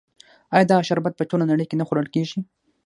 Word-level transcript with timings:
آیا 0.53 0.65
دا 0.71 0.77
شربت 0.87 1.13
په 1.17 1.23
ټوله 1.29 1.45
نړۍ 1.51 1.65
کې 1.69 1.75
نه 1.79 1.85
خوړل 1.87 2.07
کیږي؟ 2.15 2.39